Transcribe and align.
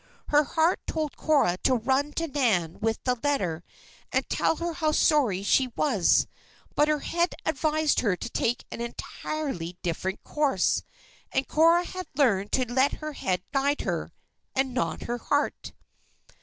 Her 0.29 0.43
heart 0.43 0.79
told 0.87 1.15
Cora 1.15 1.59
to 1.61 1.75
run 1.75 2.11
to 2.13 2.25
Nan 2.27 2.79
with 2.79 3.03
the 3.03 3.19
letter 3.21 3.63
and 4.11 4.27
tell 4.27 4.55
her 4.55 4.73
how 4.73 4.91
sorry 4.91 5.43
she 5.43 5.67
was; 5.75 6.25
but 6.73 6.87
her 6.87 6.97
head 7.01 7.35
advised 7.45 7.99
her 7.99 8.15
to 8.15 8.29
take 8.31 8.65
an 8.71 8.81
entirely 8.81 9.77
different 9.83 10.23
course. 10.23 10.81
And 11.31 11.47
Cora 11.47 11.83
had 11.85 12.07
learned 12.15 12.51
to 12.53 12.65
let 12.73 12.93
her 12.93 13.13
head 13.13 13.43
guide 13.53 13.81
her, 13.81 14.11
and 14.55 14.73
not 14.73 15.03
her 15.03 15.19
heart. 15.19 15.71